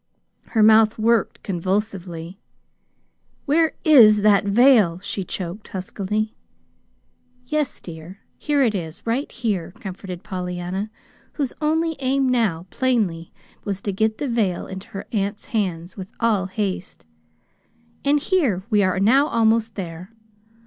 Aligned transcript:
Her 0.57 0.63
mouth 0.63 0.97
worked 0.97 1.43
convulsively. 1.43 2.39
"Where 3.45 3.73
is 3.83 4.23
that 4.23 4.45
veil?" 4.45 4.97
she 5.03 5.23
choked 5.23 5.67
huskily. 5.67 6.33
"Yes, 7.45 7.79
dear. 7.79 8.17
Here 8.39 8.63
it 8.63 8.73
is 8.73 9.05
right 9.05 9.31
here," 9.31 9.73
comforted 9.79 10.23
Pollyanna, 10.23 10.89
whose 11.33 11.53
only 11.61 11.97
aim 11.99 12.27
now, 12.27 12.65
plainly, 12.71 13.31
was 13.63 13.79
to 13.83 13.91
get 13.93 14.17
the 14.17 14.27
veil 14.27 14.65
into 14.65 14.87
her 14.87 15.05
aunt's 15.11 15.45
hands 15.53 15.97
with 15.97 16.07
all 16.19 16.47
haste. 16.47 17.05
"And 18.03 18.19
here 18.19 18.63
we 18.71 18.81
are 18.81 18.99
now 18.99 19.27
almost 19.27 19.75
there. 19.75 20.09